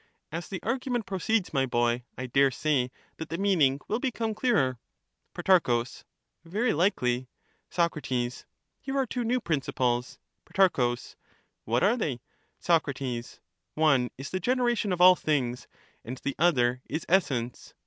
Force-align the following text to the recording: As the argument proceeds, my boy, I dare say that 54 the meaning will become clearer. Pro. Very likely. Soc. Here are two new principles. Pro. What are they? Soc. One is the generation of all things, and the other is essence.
As 0.31 0.47
the 0.49 0.63
argument 0.63 1.05
proceeds, 1.05 1.53
my 1.53 1.67
boy, 1.67 2.01
I 2.17 2.25
dare 2.25 2.49
say 2.49 2.87
that 3.17 3.29
54 3.29 3.35
the 3.37 3.41
meaning 3.43 3.79
will 3.87 3.99
become 3.99 4.33
clearer. 4.33 4.79
Pro. 5.35 5.83
Very 6.43 6.73
likely. 6.73 7.27
Soc. 7.69 8.03
Here 8.07 8.97
are 8.97 9.05
two 9.05 9.23
new 9.23 9.39
principles. 9.39 10.17
Pro. 10.43 10.95
What 11.65 11.83
are 11.83 11.97
they? 11.97 12.19
Soc. 12.57 12.87
One 13.75 14.09
is 14.17 14.31
the 14.31 14.39
generation 14.39 14.91
of 14.91 15.01
all 15.01 15.15
things, 15.15 15.67
and 16.03 16.17
the 16.23 16.33
other 16.39 16.81
is 16.89 17.05
essence. 17.07 17.75